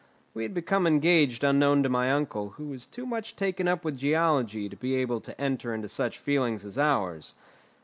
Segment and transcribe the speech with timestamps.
[0.33, 3.99] We had become engaged unknown to my uncle, who was too much taken up with
[3.99, 7.35] geology to be able to enter into such feelings as ours.